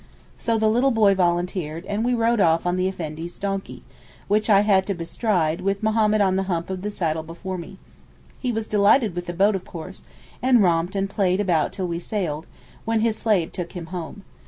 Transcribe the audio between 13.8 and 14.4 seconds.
home.